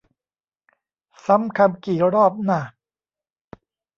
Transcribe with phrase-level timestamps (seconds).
[1.25, 2.61] ซ้ำคำกี่รอบน่ะ